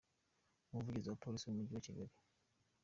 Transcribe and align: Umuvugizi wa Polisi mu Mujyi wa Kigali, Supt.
Umuvugizi 0.71 1.07
wa 1.09 1.19
Polisi 1.23 1.45
mu 1.47 1.53
Mujyi 1.59 1.73
wa 1.75 1.83
Kigali, 1.85 2.07
Supt. 2.13 2.27